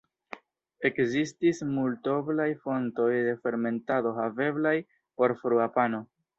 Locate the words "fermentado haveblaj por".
3.45-5.39